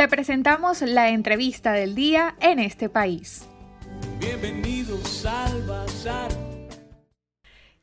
Te 0.00 0.08
presentamos 0.08 0.80
la 0.80 1.10
entrevista 1.10 1.72
del 1.72 1.94
día 1.94 2.34
en 2.40 2.58
este 2.58 2.88
país. 2.88 3.46
Bienvenidos 4.18 5.26
al 5.26 5.62
Bazar. 5.66 6.30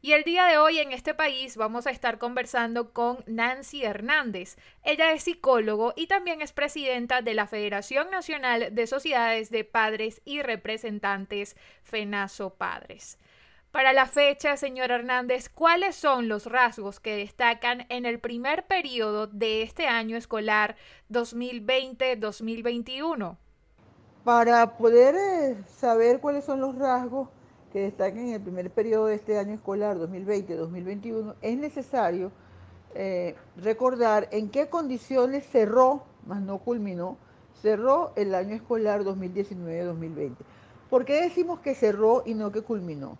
Y 0.01 0.13
el 0.13 0.23
día 0.23 0.45
de 0.45 0.57
hoy 0.57 0.79
en 0.79 0.93
este 0.93 1.13
país 1.13 1.57
vamos 1.57 1.85
a 1.85 1.91
estar 1.91 2.17
conversando 2.17 2.91
con 2.91 3.23
Nancy 3.27 3.83
Hernández. 3.83 4.57
Ella 4.81 5.11
es 5.11 5.25
psicólogo 5.25 5.93
y 5.95 6.07
también 6.07 6.41
es 6.41 6.53
presidenta 6.53 7.21
de 7.21 7.35
la 7.35 7.45
Federación 7.45 8.09
Nacional 8.09 8.69
de 8.73 8.87
Sociedades 8.87 9.51
de 9.51 9.63
Padres 9.63 10.19
y 10.25 10.41
Representantes 10.41 11.55
FENASO 11.83 12.55
Padres. 12.55 13.19
Para 13.71 13.93
la 13.93 14.05
fecha, 14.05 14.57
señor 14.57 14.91
Hernández, 14.91 15.49
¿cuáles 15.49 15.95
son 15.95 16.27
los 16.29 16.45
rasgos 16.45 16.99
que 16.99 17.17
destacan 17.17 17.85
en 17.89 18.05
el 18.05 18.19
primer 18.19 18.65
periodo 18.65 19.27
de 19.27 19.61
este 19.61 19.85
año 19.87 20.17
escolar 20.17 20.75
2020-2021? 21.11 23.37
Para 24.23 24.77
poder 24.77 25.15
eh, 25.15 25.57
saber 25.77 26.19
cuáles 26.21 26.45
son 26.45 26.61
los 26.61 26.75
rasgos 26.75 27.29
que 27.71 27.81
destacan 27.81 28.19
en 28.19 28.33
el 28.33 28.41
primer 28.41 28.71
periodo 28.71 29.05
de 29.07 29.15
este 29.15 29.37
año 29.37 29.53
escolar 29.53 29.97
2020-2021, 29.97 31.35
es 31.41 31.57
necesario 31.57 32.31
eh, 32.95 33.35
recordar 33.57 34.29
en 34.31 34.49
qué 34.49 34.69
condiciones 34.69 35.45
cerró, 35.45 36.05
más 36.25 36.41
no 36.41 36.59
culminó, 36.59 37.17
cerró 37.61 38.13
el 38.15 38.33
año 38.33 38.55
escolar 38.55 39.03
2019-2020. 39.03 40.35
¿Por 40.89 41.03
qué 41.05 41.21
decimos 41.21 41.59
que 41.59 41.75
cerró 41.75 42.23
y 42.25 42.33
no 42.33 42.51
que 42.51 42.61
culminó? 42.61 43.17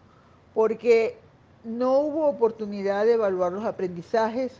Porque 0.58 1.20
no 1.64 2.00
hubo 2.00 2.26
oportunidad 2.26 3.06
de 3.06 3.14
evaluar 3.14 3.52
los 3.52 3.64
aprendizajes. 3.64 4.60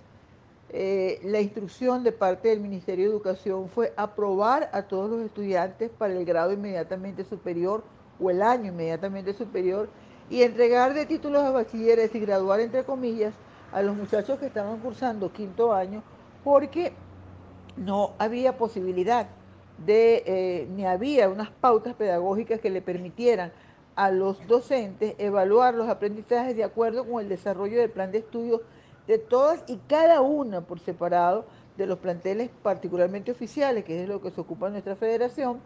Eh, 0.70 1.20
la 1.24 1.42
instrucción 1.42 2.04
de 2.04 2.12
parte 2.12 2.50
del 2.50 2.60
Ministerio 2.60 3.06
de 3.06 3.12
Educación 3.14 3.68
fue 3.68 3.94
aprobar 3.98 4.70
a 4.74 4.84
todos 4.84 5.10
los 5.10 5.22
estudiantes 5.24 5.90
para 5.90 6.14
el 6.14 6.24
grado 6.24 6.52
inmediatamente 6.54 7.24
superior 7.24 7.84
o 8.20 8.30
el 8.30 8.44
año 8.44 8.68
inmediatamente 8.68 9.34
superior 9.34 9.90
y 10.30 10.44
entregar 10.44 10.94
de 10.94 11.08
títulos 11.08 11.42
a 11.42 11.50
bachilleres 11.50 12.14
y 12.14 12.20
graduar, 12.20 12.60
entre 12.60 12.84
comillas, 12.84 13.34
a 13.72 13.82
los 13.82 13.96
muchachos 13.96 14.38
que 14.38 14.46
estaban 14.46 14.78
cursando 14.78 15.34
quinto 15.34 15.74
año 15.74 16.04
porque 16.44 16.94
no 17.76 18.12
había 18.20 18.56
posibilidad 18.56 19.30
de, 19.84 20.22
eh, 20.28 20.68
ni 20.76 20.86
había 20.86 21.28
unas 21.28 21.50
pautas 21.50 21.96
pedagógicas 21.96 22.60
que 22.60 22.70
le 22.70 22.84
permitieran 22.84 23.52
a 23.98 24.12
los 24.12 24.48
docentes 24.48 25.16
evaluar 25.18 25.74
los 25.74 25.90
aprendizajes 25.90 26.56
de 26.56 26.64
acuerdo 26.64 27.04
con 27.04 27.20
el 27.20 27.28
desarrollo 27.28 27.80
del 27.80 27.90
plan 27.90 28.12
de 28.12 28.20
estudio 28.20 28.62
de 29.08 29.18
todas 29.18 29.64
y 29.68 29.78
cada 29.90 30.22
una 30.22 30.62
por 30.62 30.80
separado 30.80 31.46
de 31.78 31.88
los 31.88 31.98
planteles 31.98 32.52
particularmente 32.62 33.32
oficiales, 33.32 33.84
que 33.84 34.04
es 34.04 34.08
lo 34.08 34.22
que 34.22 34.30
se 34.30 34.40
ocupa 34.40 34.70
nuestra 34.70 34.96
federación, 34.96 35.60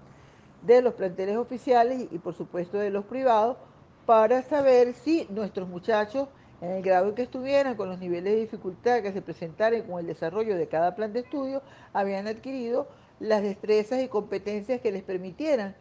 de 0.61 0.81
los 0.81 0.93
planteles 0.93 1.35
oficiales 1.35 2.07
y, 2.09 2.19
por 2.19 2.33
supuesto 2.33 2.77
de 2.77 2.89
los 2.89 3.03
privados 3.05 3.57
para 4.05 4.43
saber 4.43 4.93
si 4.93 5.27
nuestros 5.29 5.67
muchachos 5.67 6.29
en 6.61 6.71
el 6.71 6.83
grado 6.83 7.09
en 7.09 7.15
que 7.15 7.23
estuvieran, 7.23 7.75
con 7.75 7.89
los 7.89 7.99
niveles 7.99 8.33
de 8.33 8.41
dificultad 8.41 9.01
que 9.01 9.11
se 9.11 9.21
presentaran 9.21 9.81
con 9.81 9.99
el 9.99 10.07
desarrollo 10.07 10.55
de 10.55 10.67
cada 10.67 10.95
plan 10.95 11.11
de 11.11 11.21
estudio, 11.21 11.61
habían 11.91 12.27
adquirido 12.27 12.87
las 13.19 13.41
destrezas 13.41 14.01
y 14.01 14.07
competencias 14.07 14.79
que 14.79 14.91
les 14.91 15.03
permitieran 15.03 15.75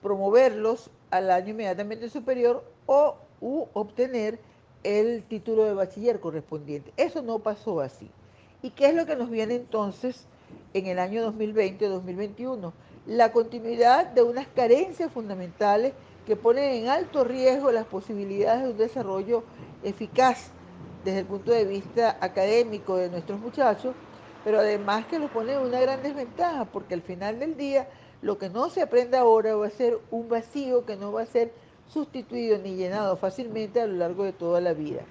promoverlos 0.00 0.90
al 1.10 1.30
año 1.30 1.50
inmediatamente 1.50 2.08
superior 2.08 2.64
o 2.86 3.16
u 3.40 3.66
obtener 3.72 4.38
el 4.84 5.24
título 5.24 5.64
de 5.64 5.74
bachiller 5.74 6.20
correspondiente. 6.20 6.92
Eso 6.96 7.22
no 7.22 7.38
pasó 7.40 7.80
así. 7.80 8.10
¿Y 8.62 8.70
qué 8.70 8.88
es 8.88 8.94
lo 8.94 9.06
que 9.06 9.16
nos 9.16 9.30
viene 9.30 9.54
entonces 9.54 10.26
en 10.74 10.86
el 10.86 10.98
año 10.98 11.32
2020-2021? 11.32 12.72
la 13.08 13.32
continuidad 13.32 14.06
de 14.08 14.22
unas 14.22 14.46
carencias 14.48 15.10
fundamentales 15.10 15.94
que 16.26 16.36
ponen 16.36 16.64
en 16.74 16.88
alto 16.88 17.24
riesgo 17.24 17.72
las 17.72 17.86
posibilidades 17.86 18.64
de 18.64 18.70
un 18.70 18.76
desarrollo 18.76 19.44
eficaz 19.82 20.50
desde 21.06 21.20
el 21.20 21.24
punto 21.24 21.50
de 21.50 21.64
vista 21.64 22.18
académico 22.20 22.96
de 22.96 23.08
nuestros 23.08 23.40
muchachos, 23.40 23.94
pero 24.44 24.58
además 24.58 25.06
que 25.06 25.18
los 25.18 25.30
pone 25.30 25.54
en 25.54 25.60
una 25.60 25.80
gran 25.80 26.02
desventaja, 26.02 26.66
porque 26.66 26.92
al 26.92 27.00
final 27.00 27.38
del 27.38 27.56
día 27.56 27.88
lo 28.20 28.38
que 28.38 28.48
no 28.48 28.68
se 28.70 28.82
aprende 28.82 29.16
ahora 29.16 29.54
va 29.54 29.66
a 29.66 29.70
ser 29.70 29.98
un 30.10 30.28
vacío 30.28 30.84
que 30.84 30.96
no 30.96 31.12
va 31.12 31.22
a 31.22 31.26
ser 31.26 31.52
sustituido 31.86 32.58
ni 32.58 32.76
llenado 32.76 33.16
fácilmente 33.16 33.80
a 33.80 33.86
lo 33.86 33.94
largo 33.94 34.24
de 34.24 34.32
toda 34.32 34.60
la 34.60 34.72
vida. 34.72 35.02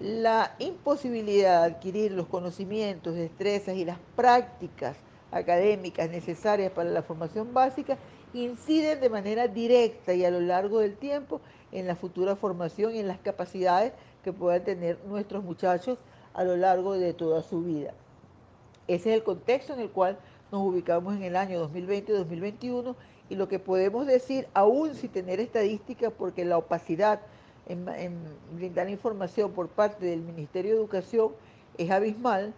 La 0.00 0.54
imposibilidad 0.58 1.60
de 1.60 1.74
adquirir 1.74 2.12
los 2.12 2.26
conocimientos, 2.26 3.14
destrezas 3.14 3.76
y 3.76 3.84
las 3.84 3.98
prácticas 4.14 4.96
académicas 5.30 6.10
necesarias 6.10 6.72
para 6.72 6.90
la 6.90 7.02
formación 7.02 7.52
básica 7.52 7.98
inciden 8.34 9.00
de 9.00 9.08
manera 9.08 9.48
directa 9.48 10.12
y 10.14 10.24
a 10.24 10.30
lo 10.30 10.40
largo 10.40 10.80
del 10.80 10.96
tiempo 10.96 11.40
en 11.72 11.86
la 11.86 11.96
futura 11.96 12.36
formación 12.36 12.94
y 12.94 13.00
en 13.00 13.08
las 13.08 13.18
capacidades 13.18 13.92
que 14.24 14.32
puedan 14.32 14.64
tener 14.64 14.98
nuestros 15.06 15.44
muchachos 15.44 15.98
a 16.34 16.44
lo 16.44 16.56
largo 16.56 16.94
de 16.94 17.14
toda 17.14 17.42
su 17.42 17.62
vida. 17.62 17.94
Ese 18.88 19.10
es 19.10 19.16
el 19.16 19.24
contexto 19.24 19.72
en 19.72 19.80
el 19.80 19.90
cual 19.90 20.18
nos 20.52 20.62
ubicamos 20.62 21.16
en 21.16 21.22
el 21.22 21.36
año 21.36 21.68
2020-2021 21.68 22.94
y 23.28 23.34
lo 23.34 23.48
que 23.48 23.58
podemos 23.58 24.06
decir, 24.06 24.46
aún 24.54 24.94
sin 24.94 25.10
tener 25.10 25.40
estadísticas, 25.40 26.12
porque 26.16 26.44
la 26.44 26.58
opacidad 26.58 27.20
en, 27.68 27.84
brindar 28.52 28.88
información 28.88 29.52
por 29.52 29.68
parte 29.68 30.06
del 30.06 30.20
Ministerio 30.20 30.72
de 30.72 30.78
Educación 30.78 31.32
es 31.76 31.90
abismal, 31.90 32.54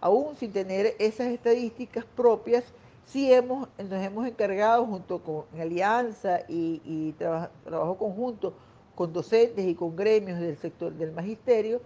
aún 0.00 0.36
sin 0.36 0.52
tener 0.52 0.94
esas 0.98 1.28
estadísticas 1.28 2.04
propias, 2.16 2.64
sí 3.06 3.32
hemos, 3.32 3.68
nos 3.78 4.02
hemos 4.02 4.26
encargado 4.26 4.86
junto 4.86 5.18
con 5.20 5.44
Alianza 5.60 6.40
y, 6.48 7.12
trabajo 7.18 7.96
conjunto 7.98 8.54
con 8.94 9.12
docentes 9.12 9.66
y 9.66 9.74
con 9.74 9.96
gremios 9.96 10.38
del 10.38 10.56
sector 10.56 10.92
del 10.92 11.12
magisterio, 11.12 11.80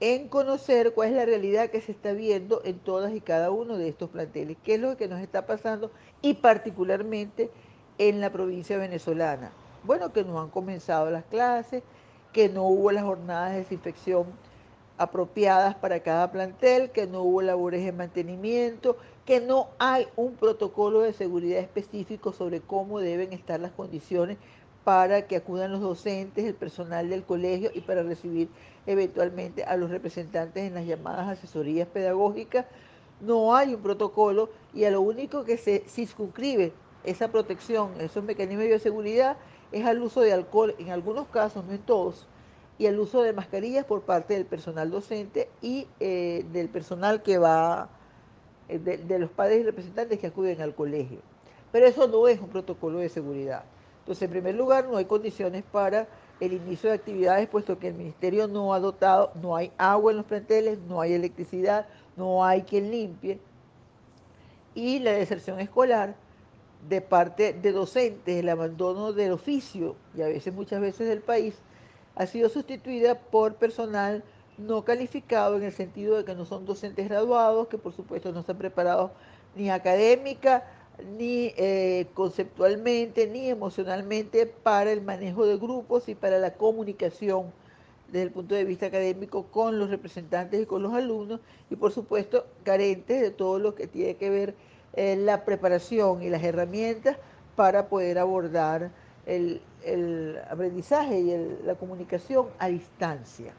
en 0.00 0.28
conocer 0.28 0.94
cuál 0.94 1.10
es 1.10 1.14
la 1.16 1.26
realidad 1.26 1.68
que 1.70 1.82
se 1.82 1.92
está 1.92 2.12
viendo 2.12 2.62
en 2.64 2.78
todas 2.78 3.14
y 3.14 3.20
cada 3.20 3.50
uno 3.50 3.76
de 3.76 3.88
estos 3.88 4.08
planteles, 4.08 4.56
qué 4.64 4.74
es 4.74 4.80
lo 4.80 4.96
que 4.96 5.08
nos 5.08 5.20
está 5.20 5.46
pasando 5.46 5.90
y 6.22 6.34
particularmente 6.34 7.50
en 7.98 8.20
la 8.20 8.30
provincia 8.30 8.78
venezolana. 8.78 9.52
Bueno, 9.84 10.12
que 10.12 10.24
no 10.24 10.40
han 10.40 10.48
comenzado 10.48 11.10
las 11.10 11.24
clases, 11.24 11.82
que 12.32 12.48
no 12.48 12.64
hubo 12.64 12.92
las 12.92 13.04
jornadas 13.04 13.52
de 13.52 13.58
desinfección 13.58 14.24
apropiadas 14.96 15.74
para 15.74 16.00
cada 16.00 16.30
plantel, 16.30 16.90
que 16.90 17.06
no 17.06 17.22
hubo 17.22 17.42
labores 17.42 17.84
de 17.84 17.92
mantenimiento, 17.92 18.96
que 19.24 19.40
no 19.40 19.68
hay 19.78 20.06
un 20.16 20.34
protocolo 20.34 21.00
de 21.00 21.12
seguridad 21.12 21.60
específico 21.60 22.32
sobre 22.32 22.60
cómo 22.60 23.00
deben 23.00 23.32
estar 23.32 23.60
las 23.60 23.72
condiciones 23.72 24.38
para 24.84 25.26
que 25.26 25.36
acudan 25.36 25.72
los 25.72 25.80
docentes, 25.80 26.44
el 26.44 26.54
personal 26.54 27.10
del 27.10 27.24
colegio 27.24 27.70
y 27.74 27.80
para 27.80 28.02
recibir 28.02 28.48
eventualmente 28.86 29.64
a 29.64 29.76
los 29.76 29.90
representantes 29.90 30.64
en 30.64 30.74
las 30.74 30.86
llamadas 30.86 31.28
asesorías 31.28 31.88
pedagógicas. 31.88 32.66
No 33.20 33.54
hay 33.54 33.74
un 33.74 33.82
protocolo 33.82 34.48
y 34.72 34.84
a 34.84 34.90
lo 34.90 35.02
único 35.02 35.44
que 35.44 35.58
se 35.58 35.84
circunscribe 35.86 36.72
esa 37.04 37.28
protección, 37.28 37.92
esos 38.00 38.24
mecanismos 38.24 38.62
de 38.62 38.68
bioseguridad, 38.68 39.36
es 39.72 39.84
al 39.86 40.02
uso 40.02 40.20
de 40.20 40.32
alcohol, 40.32 40.74
en 40.78 40.90
algunos 40.90 41.28
casos, 41.28 41.64
no 41.64 41.72
en 41.72 41.78
todos, 41.78 42.26
y 42.78 42.86
el 42.86 42.98
uso 42.98 43.22
de 43.22 43.32
mascarillas 43.32 43.84
por 43.84 44.02
parte 44.02 44.34
del 44.34 44.46
personal 44.46 44.90
docente 44.90 45.48
y 45.60 45.86
eh, 46.00 46.44
del 46.52 46.68
personal 46.68 47.22
que 47.22 47.38
va, 47.38 47.88
eh, 48.68 48.78
de, 48.78 49.18
los 49.18 49.30
padres 49.30 49.60
y 49.60 49.62
representantes 49.64 50.18
que 50.18 50.26
acuden 50.26 50.60
al 50.60 50.74
colegio. 50.74 51.18
Pero 51.72 51.86
eso 51.86 52.08
no 52.08 52.26
es 52.26 52.40
un 52.40 52.48
protocolo 52.48 52.98
de 52.98 53.08
seguridad. 53.08 53.64
Entonces, 54.00 54.22
en 54.22 54.30
primer 54.30 54.54
lugar, 54.54 54.88
no 54.88 54.96
hay 54.96 55.04
condiciones 55.04 55.62
para 55.70 56.08
el 56.40 56.54
inicio 56.54 56.88
de 56.88 56.96
actividades, 56.96 57.48
puesto 57.48 57.78
que 57.78 57.88
el 57.88 57.94
ministerio 57.94 58.48
no 58.48 58.72
ha 58.74 58.80
dotado, 58.80 59.32
no 59.40 59.56
hay 59.56 59.72
agua 59.76 60.10
en 60.10 60.18
los 60.18 60.26
planteles, 60.26 60.78
no 60.88 61.00
hay 61.00 61.12
electricidad, 61.12 61.86
no 62.16 62.44
hay 62.44 62.62
quien 62.62 62.90
limpie. 62.90 63.38
Y 64.74 65.00
la 65.00 65.12
deserción 65.12 65.60
escolar 65.60 66.14
de 66.88 67.00
parte 67.02 67.52
de 67.52 67.72
docentes, 67.72 68.38
el 68.38 68.48
abandono 68.48 69.12
del 69.12 69.32
oficio 69.32 69.96
y 70.16 70.22
a 70.22 70.26
veces, 70.26 70.54
muchas 70.54 70.80
veces 70.80 71.08
del 71.08 71.20
país, 71.20 71.54
ha 72.14 72.26
sido 72.26 72.48
sustituida 72.48 73.18
por 73.18 73.54
personal 73.56 74.24
no 74.56 74.84
calificado 74.84 75.56
en 75.56 75.64
el 75.64 75.72
sentido 75.72 76.16
de 76.16 76.24
que 76.24 76.34
no 76.34 76.44
son 76.44 76.66
docentes 76.66 77.08
graduados, 77.08 77.68
que 77.68 77.78
por 77.78 77.92
supuesto 77.92 78.32
no 78.32 78.40
están 78.40 78.58
preparados 78.58 79.10
ni 79.54 79.70
académica, 79.70 80.64
ni 81.16 81.52
eh, 81.56 82.06
conceptualmente, 82.14 83.26
ni 83.26 83.48
emocionalmente 83.48 84.46
para 84.46 84.92
el 84.92 85.02
manejo 85.02 85.46
de 85.46 85.56
grupos 85.56 86.08
y 86.08 86.14
para 86.14 86.38
la 86.38 86.54
comunicación 86.54 87.52
desde 88.08 88.22
el 88.22 88.30
punto 88.32 88.54
de 88.54 88.64
vista 88.64 88.86
académico 88.86 89.44
con 89.44 89.78
los 89.78 89.90
representantes 89.90 90.62
y 90.62 90.66
con 90.66 90.82
los 90.82 90.92
alumnos, 90.92 91.40
y 91.70 91.76
por 91.76 91.92
supuesto 91.92 92.44
carentes 92.64 93.20
de 93.20 93.30
todo 93.30 93.58
lo 93.58 93.74
que 93.74 93.86
tiene 93.86 94.16
que 94.16 94.30
ver 94.30 94.54
eh, 94.94 95.16
la 95.16 95.44
preparación 95.44 96.22
y 96.22 96.28
las 96.28 96.42
herramientas 96.42 97.16
para 97.54 97.88
poder 97.88 98.18
abordar 98.18 98.90
el, 99.26 99.60
aprendizaje 100.50 101.20
y 101.20 101.64
la 101.64 101.74
comunicación 101.76 102.48
a 102.58 102.68
distancia. 102.68 103.54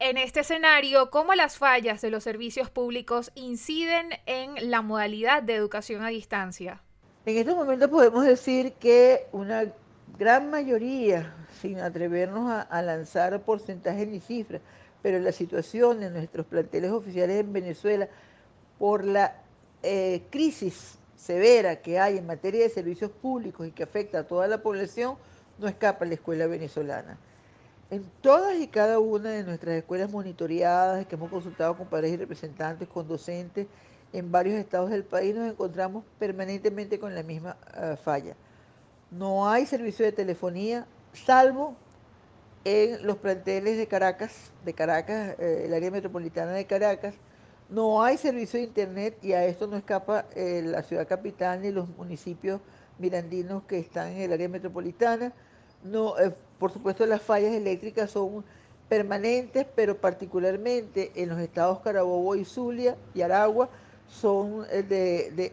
En 0.00 0.16
este 0.16 0.40
escenario, 0.40 1.10
¿cómo 1.10 1.34
las 1.34 1.58
fallas 1.58 2.00
de 2.00 2.10
los 2.10 2.22
servicios 2.22 2.70
públicos 2.70 3.32
inciden 3.34 4.10
en 4.26 4.70
la 4.70 4.80
modalidad 4.80 5.42
de 5.42 5.56
educación 5.56 6.04
a 6.04 6.08
distancia? 6.08 6.80
En 7.26 7.36
estos 7.36 7.56
momentos 7.56 7.90
podemos 7.90 8.24
decir 8.24 8.74
que 8.74 9.26
una 9.32 9.64
gran 10.16 10.50
mayoría, 10.50 11.34
sin 11.60 11.80
atrevernos 11.80 12.64
a, 12.70 12.82
lanzar 12.82 13.42
porcentajes 13.42 14.06
ni 14.06 14.20
cifras, 14.20 14.62
pero 15.02 15.18
la 15.18 15.32
situación 15.32 16.04
en 16.04 16.12
nuestros 16.12 16.46
planteles 16.46 16.92
oficiales 16.92 17.40
en 17.40 17.52
Venezuela 17.52 18.08
por 18.78 19.04
la 19.04 19.42
eh, 19.82 20.22
crisis 20.30 20.96
severa 21.16 21.82
que 21.82 21.98
hay 21.98 22.18
en 22.18 22.26
materia 22.26 22.62
de 22.62 22.68
servicios 22.68 23.10
públicos 23.10 23.66
y 23.66 23.72
que 23.72 23.82
afecta 23.82 24.20
a 24.20 24.26
toda 24.28 24.46
la 24.46 24.62
población, 24.62 25.16
no 25.58 25.66
escapa 25.66 26.04
la 26.04 26.14
escuela 26.14 26.46
venezolana. 26.46 27.18
En 27.90 28.04
todas 28.20 28.58
y 28.58 28.68
cada 28.68 28.98
una 28.98 29.30
de 29.30 29.44
nuestras 29.44 29.76
escuelas 29.76 30.10
monitoreadas, 30.10 31.06
que 31.06 31.14
hemos 31.14 31.30
consultado 31.30 31.74
con 31.76 31.86
padres 31.86 32.12
y 32.12 32.16
representantes, 32.18 32.86
con 32.86 33.08
docentes 33.08 33.66
en 34.12 34.30
varios 34.30 34.56
estados 34.58 34.90
del 34.90 35.04
país, 35.04 35.34
nos 35.34 35.50
encontramos 35.50 36.04
permanentemente 36.18 36.98
con 36.98 37.14
la 37.14 37.22
misma 37.22 37.56
ah, 37.74 37.96
falla. 37.96 38.36
No 39.10 39.48
hay 39.48 39.64
servicio 39.64 40.04
de 40.04 40.12
telefonía, 40.12 40.86
salvo 41.14 41.76
en 42.64 43.06
los 43.06 43.16
planteles 43.16 43.78
de 43.78 43.86
Caracas, 43.86 44.52
de 44.66 44.74
Caracas, 44.74 45.38
eh, 45.38 45.62
el 45.64 45.72
área 45.72 45.90
metropolitana 45.90 46.52
de 46.52 46.66
Caracas. 46.66 47.14
No 47.70 48.02
hay 48.02 48.18
servicio 48.18 48.58
de 48.58 48.66
internet 48.66 49.18
y 49.22 49.32
a 49.32 49.46
esto 49.46 49.66
no 49.66 49.78
escapa 49.78 50.26
eh, 50.34 50.62
la 50.62 50.82
ciudad 50.82 51.08
capital 51.08 51.62
ni 51.62 51.70
los 51.70 51.88
municipios 51.88 52.60
mirandinos 52.98 53.62
que 53.64 53.78
están 53.78 54.08
en 54.08 54.22
el 54.22 54.32
área 54.34 54.48
metropolitana. 54.50 55.32
No, 55.82 56.18
eh, 56.18 56.34
por 56.58 56.72
supuesto, 56.72 57.06
las 57.06 57.22
fallas 57.22 57.52
eléctricas 57.52 58.10
son 58.10 58.44
permanentes, 58.88 59.66
pero 59.74 59.96
particularmente 59.96 61.12
en 61.14 61.28
los 61.28 61.38
estados 61.38 61.80
Carabobo 61.80 62.34
y 62.34 62.44
Zulia 62.44 62.96
y 63.14 63.22
Aragua 63.22 63.68
son 64.08 64.64
eh, 64.70 64.82
de, 64.82 65.52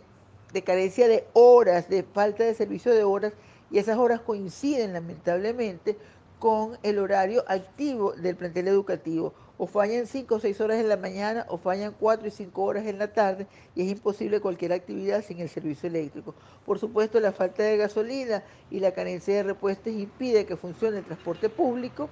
de, 0.54 0.62
carencia 0.64 1.08
de 1.08 1.26
horas, 1.34 1.90
de 1.90 2.04
falta 2.04 2.44
de 2.44 2.54
servicio 2.54 2.94
de 2.94 3.04
horas, 3.04 3.34
y 3.70 3.78
esas 3.78 3.98
horas 3.98 4.22
coinciden 4.22 4.94
lamentablemente 4.94 5.98
con 6.40 6.78
el 6.84 7.00
horario 7.00 7.44
activo 7.48 8.14
del 8.14 8.36
plantel 8.36 8.68
educativo. 8.70 9.34
O 9.58 9.68
fallan 9.68 10.06
5 10.06 10.36
o 10.36 10.40
6 10.40 10.60
horas 10.62 10.80
en 10.80 10.90
la 10.90 10.98
mañana 10.98 11.46
o 11.50 11.58
fallan 11.58 11.96
4 11.98 12.28
y 12.28 12.32
5 12.32 12.64
horas 12.64 12.86
en 12.86 13.00
la 13.00 13.14
tarde 13.14 13.48
y 13.74 13.84
es 13.84 13.92
imposible 13.92 14.42
cualquier 14.42 14.74
actividad 14.74 15.24
sin 15.24 15.40
el 15.40 15.50
servicio 15.50 15.88
eléctrico. 15.88 16.36
Por 16.66 16.80
supuesto, 16.80 17.20
la 17.20 17.32
falta 17.32 17.64
de 17.64 17.78
gasolina 17.78 18.44
y 18.70 18.80
la 18.80 18.92
carencia 18.92 19.36
de 19.36 19.44
repuestos 19.44 19.94
impide 19.94 20.46
que 20.46 20.58
funcione 20.58 20.98
el 20.98 21.06
transporte 21.06 21.50
público 21.50 22.10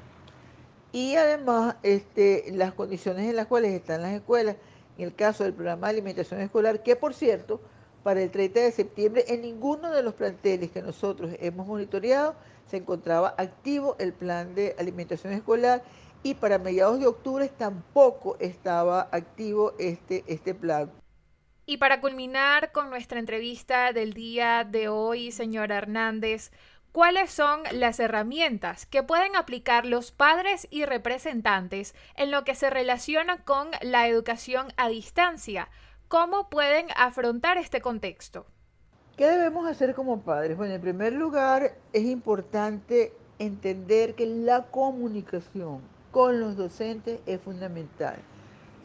y 0.94 1.16
además 1.16 1.76
este, 1.84 2.46
las 2.54 2.74
condiciones 2.74 3.28
en 3.28 3.36
las 3.36 3.48
cuales 3.48 3.74
están 3.74 4.04
las 4.04 4.14
escuelas, 4.14 4.56
en 4.98 5.06
el 5.06 5.16
caso 5.16 5.44
del 5.44 5.54
programa 5.54 5.88
de 5.88 5.94
alimentación 5.94 6.40
escolar, 6.40 6.84
que 6.84 6.96
por 6.96 7.14
cierto, 7.14 7.60
para 8.04 8.22
el 8.22 8.30
30 8.30 8.60
de 8.60 8.72
septiembre 8.72 9.26
en 9.28 9.42
ninguno 9.42 9.90
de 9.92 10.04
los 10.04 10.14
planteles 10.14 10.72
que 10.72 10.82
nosotros 10.82 11.32
hemos 11.40 11.66
monitoreado 11.66 12.36
se 12.70 12.78
encontraba 12.78 13.34
activo 13.38 13.96
el 13.98 14.14
plan 14.14 14.54
de 14.56 14.76
alimentación 14.78 15.34
escolar 15.34 15.84
y 16.24 16.34
para 16.36 16.58
mediados 16.58 17.00
de 17.00 17.08
octubre 17.08 17.50
tampoco 17.50 18.38
estaba 18.40 19.10
activo 19.12 19.74
este, 19.78 20.24
este 20.28 20.56
plan. 20.56 20.90
Y 21.66 21.78
para 21.78 22.02
culminar 22.02 22.72
con 22.72 22.90
nuestra 22.90 23.20
entrevista 23.20 23.94
del 23.94 24.14
día 24.14 24.64
de 24.64 24.88
hoy, 24.88 25.32
señora 25.32 25.78
Hernández, 25.78 26.52
¿cuáles 26.92 27.32
son 27.32 27.62
las 27.72 28.00
herramientas 28.00 28.86
que 28.86 29.04
pueden 29.04 29.36
aplicar 29.36 29.86
los 29.86 30.12
padres 30.12 30.68
y 30.72 30.86
representantes 30.86 31.94
en 32.16 32.32
lo 32.32 32.44
que 32.44 32.56
se 32.56 32.70
relaciona 32.70 33.44
con 33.44 33.70
la 33.82 34.08
educación 34.08 34.68
a 34.78 34.90
distancia? 34.90 35.70
¿Cómo 36.08 36.50
pueden 36.50 36.88
afrontar 36.96 37.58
este 37.58 37.82
contexto? 37.82 38.46
¿Qué 39.18 39.28
debemos 39.28 39.68
hacer 39.68 39.94
como 39.94 40.22
padres? 40.22 40.58
Bueno, 40.58 40.74
en 40.74 40.82
primer 40.82 41.14
lugar, 41.14 41.76
es 41.94 42.04
importante 42.04 43.14
entender 43.40 44.16
que 44.16 44.26
la 44.26 44.66
comunicación 44.68 45.82
con 46.14 46.40
los 46.40 46.56
docentes 46.56 47.20
es 47.26 47.42
fundamental. 47.42 48.18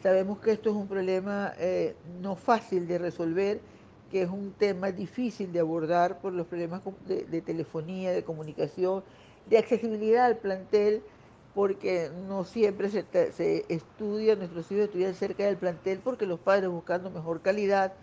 Sabemos 0.01 0.39
que 0.39 0.51
esto 0.51 0.71
es 0.71 0.75
un 0.75 0.87
problema 0.87 1.53
eh, 1.59 1.95
no 2.21 2.35
fácil 2.35 2.87
de 2.87 2.97
resolver, 2.97 3.61
que 4.09 4.23
es 4.23 4.29
un 4.29 4.51
tema 4.53 4.91
difícil 4.91 5.53
de 5.53 5.59
abordar 5.59 6.21
por 6.21 6.33
los 6.33 6.47
problemas 6.47 6.81
de, 7.05 7.41
telefonía, 7.41 8.11
de 8.11 8.23
comunicación, 8.23 9.03
de 9.47 9.59
accesibilidad 9.59 10.25
al 10.25 10.37
plantel, 10.37 11.03
porque 11.53 12.09
no 12.27 12.45
siempre 12.45 12.89
se, 12.89 13.65
estudia, 13.69 14.35
nuestros 14.35 14.71
hijos 14.71 14.85
estudian 14.85 15.13
cerca 15.13 15.45
del 15.45 15.57
plantel 15.57 15.99
porque 16.03 16.25
los 16.25 16.39
padres 16.39 16.69
buscando 16.69 17.11
mejor 17.11 17.41
calidad 17.41 17.93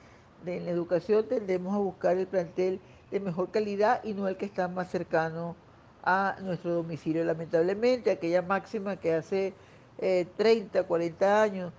de 0.44 0.60
la 0.60 0.70
educación 0.70 1.26
tendemos 1.26 1.74
a 1.74 1.78
buscar 1.78 2.16
el 2.16 2.28
plantel 2.28 2.78
de 3.10 3.18
mejor 3.18 3.50
calidad 3.50 4.04
y 4.04 4.14
no 4.14 4.28
el 4.28 4.36
que 4.36 4.44
está 4.44 4.68
más 4.68 4.88
cercano 4.88 5.56
a 6.06 6.36
nuestro 6.40 6.72
domicilio. 6.72 7.24
Lamentablemente, 7.24 8.10
aquella 8.10 8.40
máxima 8.40 8.96
que 8.96 9.12
hace 9.12 9.52
30, 9.98 10.78
eh, 10.78 10.84
40 10.84 11.42
años 11.42 11.72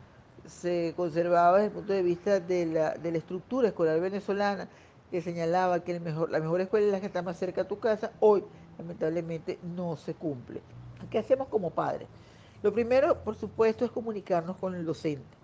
se 0.45 0.93
conservaba 0.95 1.57
desde 1.57 1.67
el 1.67 1.73
punto 1.73 1.93
de 1.93 2.03
vista 2.03 2.39
de 2.39 2.65
la, 2.67 2.91
de 2.91 3.11
la 3.11 3.17
estructura 3.17 3.69
escolar 3.69 3.99
venezolana, 3.99 4.67
que 5.09 5.21
señalaba 5.21 5.79
que 5.79 5.93
el 5.93 6.01
mejor, 6.01 6.29
la 6.29 6.39
mejor 6.39 6.61
escuela 6.61 6.85
es 6.87 6.91
la 6.91 6.99
que 6.99 7.07
está 7.07 7.21
más 7.21 7.39
cerca 7.39 7.61
a 7.61 7.67
tu 7.67 7.79
casa, 7.79 8.11
hoy 8.19 8.43
lamentablemente 8.77 9.57
no 9.63 9.95
se 9.95 10.13
cumple. 10.13 10.61
¿Qué 11.09 11.19
hacemos 11.19 11.47
como 11.47 11.71
padres? 11.71 12.07
Lo 12.61 12.73
primero, 12.73 13.23
por 13.23 13.35
supuesto, 13.35 13.85
es 13.85 13.91
comunicarnos 13.91 14.57
con 14.57 14.75
el 14.75 14.85
docente 14.85 15.37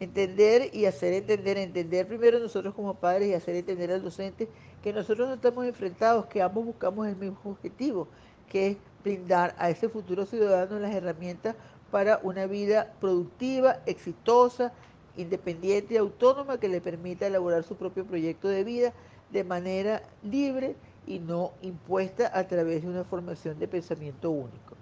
entender 0.00 0.74
y 0.74 0.86
hacer 0.86 1.12
entender, 1.12 1.58
entender 1.58 2.08
primero 2.08 2.38
nosotros 2.38 2.74
como 2.74 2.94
padres 2.94 3.28
y 3.28 3.34
hacer 3.34 3.54
entender 3.54 3.92
al 3.92 4.02
docente 4.02 4.48
que 4.82 4.92
nosotros 4.92 5.28
no 5.28 5.34
estamos 5.34 5.66
enfrentados, 5.66 6.26
que 6.26 6.42
ambos 6.42 6.64
buscamos 6.64 7.06
el 7.06 7.16
mismo 7.16 7.38
objetivo, 7.44 8.08
que 8.48 8.68
es 8.68 8.76
brindar 9.04 9.54
a 9.58 9.70
ese 9.70 9.88
futuro 9.88 10.26
ciudadano 10.26 10.78
las 10.78 10.94
herramientas 10.94 11.56
para 11.90 12.20
una 12.22 12.46
vida 12.46 12.92
productiva, 13.00 13.80
exitosa, 13.86 14.72
independiente 15.16 15.94
y 15.94 15.96
autónoma 15.96 16.58
que 16.58 16.68
le 16.68 16.80
permita 16.80 17.26
elaborar 17.26 17.64
su 17.64 17.76
propio 17.76 18.04
proyecto 18.04 18.48
de 18.48 18.64
vida 18.64 18.92
de 19.30 19.44
manera 19.44 20.02
libre 20.22 20.76
y 21.06 21.18
no 21.18 21.52
impuesta 21.62 22.30
a 22.32 22.46
través 22.46 22.82
de 22.82 22.88
una 22.88 23.04
formación 23.04 23.58
de 23.58 23.68
pensamiento 23.68 24.30
único. 24.30 24.76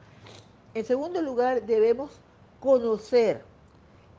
En 0.75 0.85
segundo 0.85 1.23
lugar, 1.23 1.65
debemos 1.65 2.21
conocer 2.61 3.43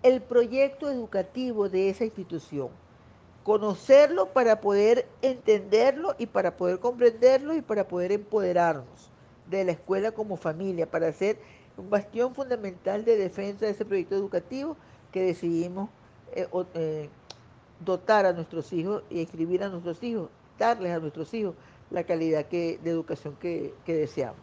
el 0.02 0.22
proyecto 0.22 0.90
educativo 0.90 1.70
de 1.70 1.90
esa 1.90 2.06
institución. 2.06 2.70
Conocerlo 3.50 4.28
para 4.28 4.62
poder 4.62 5.08
entenderlo 5.24 6.14
y 6.20 6.28
para 6.28 6.56
poder 6.56 6.78
comprenderlo 6.78 7.56
y 7.56 7.64
para 7.64 7.88
poder 7.88 8.12
empoderarnos 8.12 9.10
de 9.50 9.64
la 9.64 9.72
escuela 9.72 10.12
como 10.12 10.38
familia, 10.38 10.86
para 10.86 11.12
ser 11.12 11.40
un 11.76 11.90
bastión 11.90 12.36
fundamental 12.36 13.04
de 13.06 13.18
defensa 13.18 13.66
de 13.66 13.72
ese 13.72 13.86
proyecto 13.86 14.14
educativo 14.14 14.78
que 15.12 15.24
decidimos 15.24 15.90
eh, 16.36 16.48
eh, 16.76 17.10
dotar 17.84 18.28
a 18.28 18.34
nuestros 18.34 18.72
hijos 18.72 19.02
y 19.10 19.20
escribir 19.20 19.64
a 19.64 19.70
nuestros 19.70 20.04
hijos, 20.04 20.30
darles 20.60 20.92
a 20.92 21.00
nuestros 21.00 21.34
hijos 21.34 21.56
la 21.90 22.04
calidad 22.04 22.46
de 22.46 22.78
educación 22.84 23.36
que 23.40 23.74
deseamos. 23.84 24.42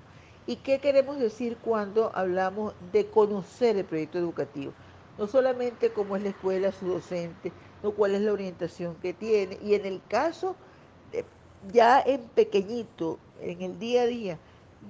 ¿Y 0.48 0.56
qué 0.56 0.80
queremos 0.80 1.20
decir 1.20 1.58
cuando 1.58 2.10
hablamos 2.12 2.74
de 2.90 3.06
conocer 3.06 3.76
el 3.76 3.84
proyecto 3.84 4.18
educativo? 4.18 4.72
no 5.18 5.26
solamente 5.26 5.90
cómo 5.90 6.16
es 6.16 6.22
la 6.22 6.30
escuela, 6.30 6.72
su 6.72 6.86
docente, 6.86 7.52
cuál 7.92 8.14
es 8.14 8.22
la 8.22 8.32
orientación 8.32 8.96
que 8.96 9.12
tiene. 9.12 9.58
Y 9.62 9.74
en 9.74 9.86
el 9.86 10.00
caso, 10.08 10.56
ya 11.72 12.00
en 12.00 12.22
pequeñito, 12.28 13.18
en 13.40 13.62
el 13.62 13.78
día 13.78 14.02
a 14.02 14.06
día, 14.06 14.38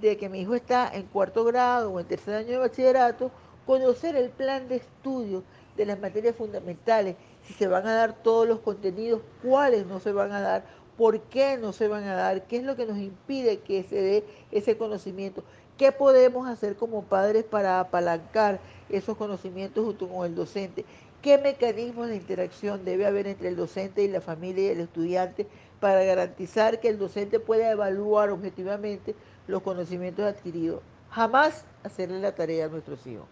de 0.00 0.17
que 0.17 0.29
mi 0.29 0.41
hijo 0.41 0.55
está 0.55 0.91
en 0.93 1.07
cuarto 1.07 1.45
grado 1.45 1.93
o 1.93 2.00
en 2.00 2.07
tercer 2.07 2.35
año 2.35 2.50
de 2.50 2.59
bachillerato, 2.59 3.31
conocer 3.67 4.17
el 4.17 4.31
plan 4.31 4.69
de 4.69 4.76
estudio 4.76 5.43
de 5.76 5.87
las 5.87 5.99
materias 5.99 6.37
fundamentales, 6.37 7.17
si 7.47 7.55
se 7.55 7.67
van 7.67 7.87
a 7.87 7.95
dar 7.95 8.23
todos 8.23 8.47
los 8.47 8.61
contenidos, 8.61 9.21
cuáles 9.43 9.87
no 9.87 10.00
se 10.00 10.12
van 10.12 10.33
a 10.33 10.41
dar, 10.41 10.65
por 10.97 11.21
qué 11.23 11.59
no 11.59 11.73
se 11.73 11.88
van 11.88 12.05
a 12.05 12.15
dar, 12.15 12.47
qué 12.47 12.59
es 12.59 12.65
lo 12.65 12.76
que 12.76 12.87
nos 12.87 12.99
impide 12.99 13.59
que 13.59 13.83
se 13.83 14.00
dé 14.00 14.25
ese 14.50 14.79
conocimiento, 14.79 15.43
qué 15.76 15.93
podemos 15.93 16.49
hacer 16.49 16.76
como 16.76 17.03
padres 17.03 17.45
para 17.45 17.81
apalancar 17.81 18.61
esos 18.88 19.17
conocimientos 19.17 19.85
junto 19.85 20.09
con 20.09 20.25
el 20.25 20.35
docente. 20.35 20.85
¿Qué 21.23 21.38
mecanismos 21.38 22.08
de 22.08 22.16
interacción 22.16 22.85
debe 22.85 23.06
haber 23.06 23.26
entre 23.26 23.49
el 23.49 23.56
docente 23.56 24.02
y 24.02 24.08
la 24.08 24.20
familia 24.20 24.64
y 24.64 24.68
el 24.68 24.80
estudiante 24.80 25.46
para 25.80 26.04
garantizar 26.04 26.80
que 26.80 26.88
el 26.88 26.99
docente 26.99 27.40
pueda 27.40 27.70
evaluar 27.70 28.30
objetivamente 28.30 29.14
los 29.46 29.62
conocimientos 29.62 30.25
adquiridos? 30.25 30.82
Jamás 31.11 31.64
hacerle 31.82 32.20
la 32.20 32.35
tarea 32.35 32.66
a 32.66 32.68
nuestros 32.68 33.06
hijos. 33.06 33.26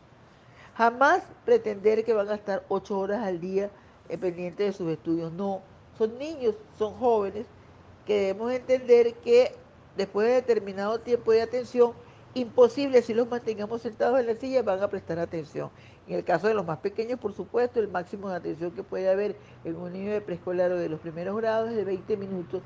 Jamás 0.77 1.23
pretender 1.45 2.05
que 2.05 2.13
van 2.13 2.29
a 2.31 2.35
estar 2.35 2.65
ocho 2.69 2.99
horas 2.99 3.25
al 3.25 3.41
día 3.41 3.71
pendientes 4.21 4.67
de 4.67 4.73
sus 4.73 4.91
estudios. 4.91 5.33
No, 5.33 5.63
son 5.99 6.19
niños, 6.19 6.55
son 6.79 6.95
jóvenes 6.95 7.47
que 8.07 8.21
debemos 8.21 8.53
entender 8.53 9.15
que 9.15 9.55
después 9.97 10.27
de 10.27 10.35
determinado 10.35 11.01
tiempo 11.01 11.33
de 11.33 11.43
atención 11.43 11.93
imposible 12.35 13.03
si 13.03 13.15
los 13.15 13.29
mantengamos 13.29 13.83
sentados 13.83 14.19
en 14.21 14.27
la 14.27 14.35
silla, 14.35 14.63
van 14.63 14.83
a 14.83 14.89
prestar 14.89 15.19
atención. 15.19 15.71
En 16.07 16.17
el 16.17 16.25
caso 16.25 16.49
de 16.49 16.55
los 16.55 16.67
más 16.67 16.79
pequeños, 16.79 17.19
por 17.19 17.33
supuesto, 17.33 17.81
el 17.81 17.89
máximo 17.89 18.29
de 18.29 18.37
atención 18.37 18.73
que 18.73 18.83
puede 18.83 19.09
haber 19.09 19.37
en 19.65 19.77
un 19.77 19.93
niño 19.93 20.13
de 20.13 20.21
preescolar 20.21 20.73
o 20.73 20.77
de 20.77 20.89
los 20.89 21.01
primeros 21.01 21.37
grados 21.37 21.71
es 21.71 21.77
de 21.77 21.85
20 21.85 22.17
minutos. 22.17 22.63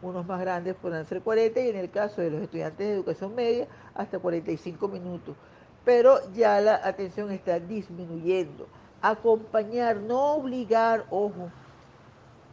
Unos 0.00 0.26
más 0.26 0.40
grandes 0.40 0.76
podrán 0.76 1.06
ser 1.06 1.20
40 1.22 1.60
y 1.60 1.68
en 1.68 1.76
el 1.76 1.90
caso 1.90 2.20
de 2.20 2.30
los 2.30 2.40
estudiantes 2.42 2.86
de 2.86 2.94
educación 2.94 3.34
media 3.34 3.66
hasta 3.94 4.18
45 4.18 4.88
minutos. 4.88 5.36
Pero 5.84 6.20
ya 6.32 6.60
la 6.60 6.76
atención 6.76 7.32
está 7.32 7.58
disminuyendo. 7.58 8.68
Acompañar, 9.02 9.96
no 9.96 10.34
obligar, 10.34 11.06
ojo. 11.10 11.50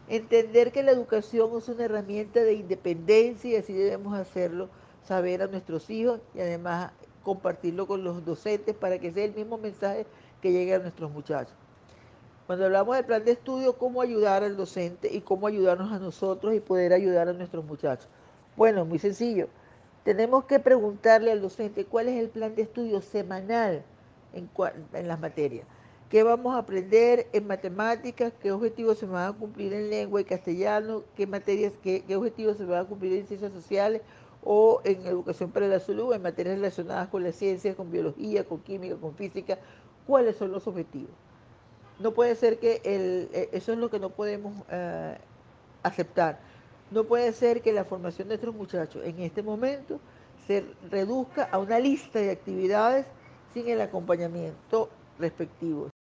Entender 0.08 0.72
que 0.72 0.84
la 0.84 0.92
educación 0.92 1.52
es 1.58 1.70
una 1.70 1.86
herramienta 1.86 2.42
de 2.42 2.54
independencia 2.54 3.52
y 3.52 3.56
así 3.56 3.74
debemos 3.74 4.18
hacerlo, 4.18 4.70
saber 5.06 5.42
a 5.42 5.48
nuestros 5.48 5.90
hijos 5.90 6.20
y 6.34 6.40
además 6.40 6.92
compartirlo 7.24 7.88
con 7.88 8.04
los 8.04 8.24
docentes 8.26 8.76
para 8.76 9.00
que 9.00 9.12
sea 9.12 9.26
el 9.26 9.34
mismo 9.34 9.58
mensaje 9.58 10.06
que 10.42 10.52
llegue 10.52 10.76
a 10.76 10.80
nuestros 10.80 11.12
muchachos. 11.12 11.54
Cuando 12.46 12.66
hablamos 12.66 12.96
del 12.96 13.06
plan 13.06 13.26
de 13.26 13.32
estudio, 13.32 13.78
cómo 13.78 14.02
ayudar 14.02 14.44
al 14.44 14.56
docente 14.56 15.12
y 15.12 15.22
cómo 15.22 15.48
ayudarnos 15.48 15.92
a 15.92 15.98
nosotros 15.98 16.54
y 16.54 16.60
poder 16.60 16.94
ayudar 16.94 17.28
a 17.28 17.34
nuestros 17.34 17.66
muchachos. 17.66 18.08
Bueno, 18.56 18.86
muy 18.86 19.00
sencillo. 19.00 19.48
Tenemos 20.04 20.46
que 20.46 20.60
preguntarle 20.60 21.32
al 21.32 21.42
docente 21.42 21.86
cuál 21.86 22.08
es 22.08 22.20
el 22.20 22.30
plan 22.30 22.54
de 22.54 22.62
estudio 22.62 23.02
semanal 23.02 23.84
en, 24.34 24.48
en 24.94 25.08
las 25.08 25.20
materias. 25.20 25.66
¿Qué 26.10 26.22
vamos 26.22 26.54
a 26.56 26.60
aprender 26.60 27.28
en 27.34 27.48
matemáticas? 27.48 28.32
¿Qué 28.40 28.52
objetivos 28.52 29.00
se 29.00 29.08
van 29.08 29.28
a 29.28 29.34
cumplir 29.34 29.74
en 29.74 29.90
lengua 29.90 30.22
y 30.22 30.24
castellano? 30.24 31.04
¿Qué 31.16 31.26
materias, 31.26 31.74
qué, 31.82 32.04
qué 32.06 32.16
objetivos 32.16 32.58
se 32.58 32.66
van 32.66 32.82
a 32.82 32.88
cumplir 32.88 33.14
en 33.14 33.26
ciencias 33.26 33.52
sociales? 33.52 34.02
O 34.46 34.80
en 34.84 35.06
educación 35.08 35.52
para 35.52 35.68
la 35.68 35.80
salud, 35.80 36.14
en 36.14 36.22
materias 36.22 36.56
relacionadas 36.56 37.10
con 37.10 37.24
la 37.24 37.32
ciencia, 37.32 37.76
con 37.76 37.92
biología, 37.92 38.46
con 38.46 38.60
química, 38.60 38.96
con 38.96 39.16
física, 39.16 39.58
cuáles 40.06 40.38
son 40.38 40.52
los 40.52 40.68
objetivos. 40.68 41.10
No 42.00 42.14
puede 42.14 42.36
ser 42.36 42.60
que 42.60 42.82
el, 42.84 43.30
e, 43.34 43.50
eso 43.52 43.74
es 43.74 43.80
lo 43.80 43.90
que 43.90 44.00
no 44.00 44.12
podemos 44.12 44.54
eh, 44.70 45.18
aceptar. 45.82 46.40
No 46.92 47.06
puede 47.06 47.34
ser 47.34 47.62
que 47.62 47.74
la 47.74 47.86
formación 47.86 48.28
de 48.28 48.36
nuestros 48.36 48.56
muchachos 48.56 49.04
en 49.04 49.20
este 49.20 49.42
momento 49.42 50.00
se 50.46 50.64
reduzca 50.92 51.50
a 51.52 51.58
una 51.58 51.80
lista 51.80 52.20
de 52.20 52.30
actividades 52.30 53.08
sin 53.54 53.68
el 53.68 53.82
acompañamiento 53.82 54.90
respectivo. 55.18 55.95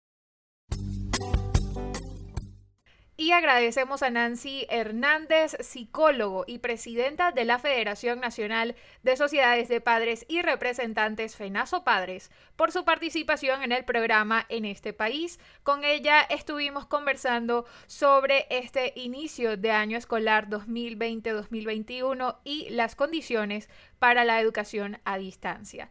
Y 3.22 3.30
agradecemos 3.30 4.02
a 4.02 4.10
Nancy 4.10 4.66
Hernández, 4.68 5.56
psicólogo 5.60 6.42
y 6.48 6.58
presidenta 6.58 7.30
de 7.30 7.44
la 7.44 7.60
Federación 7.60 8.18
Nacional 8.18 8.74
de 9.04 9.16
Sociedades 9.16 9.68
de 9.68 9.80
Padres 9.80 10.26
y 10.26 10.42
Representantes 10.42 11.36
FENASO 11.36 11.84
Padres, 11.84 12.32
por 12.56 12.72
su 12.72 12.84
participación 12.84 13.62
en 13.62 13.70
el 13.70 13.84
programa 13.84 14.44
en 14.48 14.64
este 14.64 14.92
país. 14.92 15.38
Con 15.62 15.84
ella 15.84 16.22
estuvimos 16.22 16.86
conversando 16.86 17.64
sobre 17.86 18.48
este 18.50 18.92
inicio 18.96 19.56
de 19.56 19.70
año 19.70 19.98
escolar 19.98 20.48
2020-2021 20.48 22.38
y 22.42 22.70
las 22.70 22.96
condiciones 22.96 23.68
para 24.00 24.24
la 24.24 24.40
educación 24.40 24.98
a 25.04 25.16
distancia. 25.18 25.90